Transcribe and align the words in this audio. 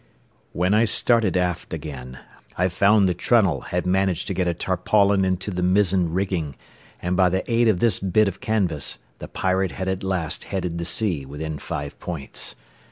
When 0.51 0.73
I 0.73 0.85
started 0.85 1.37
aft 1.37 1.75
again, 1.75 2.17
I 2.57 2.69
found 2.69 3.07
that 3.07 3.19
Trunnell 3.19 3.65
had 3.69 3.85
managed 3.85 4.25
to 4.29 4.33
get 4.33 4.47
a 4.47 4.53
tarpaulin 4.55 5.23
into 5.23 5.51
the 5.51 5.61
mizzen 5.61 6.11
rigging, 6.11 6.55
and 7.03 7.15
by 7.15 7.29
the 7.29 7.43
aid 7.47 7.67
of 7.67 7.77
this 7.77 7.99
bit 7.99 8.27
of 8.27 8.41
canvas 8.41 8.97
the 9.19 9.27
Pirate 9.27 9.73
had 9.73 9.87
at 9.87 10.01
last 10.01 10.45
headed 10.45 10.79
the 10.79 10.85
sea 10.85 11.23
within 11.23 11.59
five 11.59 11.99
points. 11.99 12.55